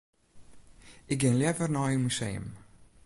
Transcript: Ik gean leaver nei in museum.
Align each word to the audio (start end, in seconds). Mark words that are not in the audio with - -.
Ik 1.13 1.19
gean 1.21 1.37
leaver 1.39 1.71
nei 1.71 1.93
in 1.95 2.03
museum. 2.05 2.47